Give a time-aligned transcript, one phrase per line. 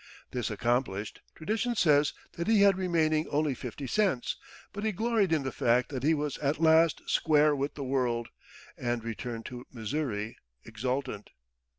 [0.31, 4.35] This accomplished, tradition says that he had remaining only fifty cents;
[4.73, 8.29] but he gloried in the fact that he was at last "square with the world,"
[8.75, 11.29] and returned to Missouri exultant.